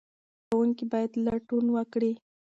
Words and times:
زده 0.07 0.43
کوونکي 0.49 0.85
باید 0.91 1.11
لټون 1.25 1.65
وکړي. 1.75 2.11